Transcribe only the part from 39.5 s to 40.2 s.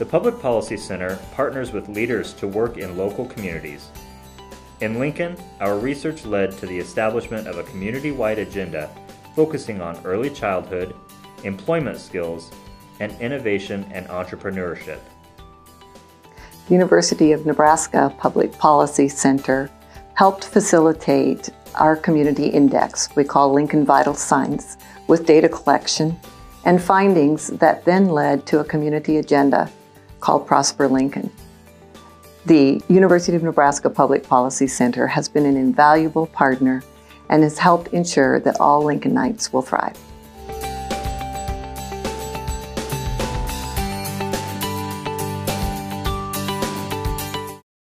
will thrive.